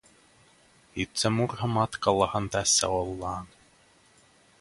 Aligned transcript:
Itsemurhamatkallahan 0.95 2.49
tässä 2.49 2.87
ollaan. 2.87 3.47